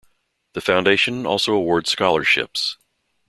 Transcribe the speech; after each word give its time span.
The 0.53 0.61
Foundation 0.61 1.27
also 1.27 1.53
awards 1.53 1.91
scholarships... 1.91 2.79